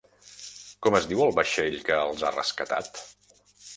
[0.85, 3.03] Com es diu el vaixell que els ha rescatat?